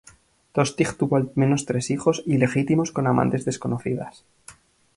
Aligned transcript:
Tostig 0.53 0.93
tuvo 0.97 1.15
al 1.17 1.31
menos 1.35 1.65
tres 1.67 1.91
hijos 1.91 2.23
ilegítimos 2.25 2.91
con 2.91 3.05
amantes 3.05 3.45
desconocidas. 3.45 4.25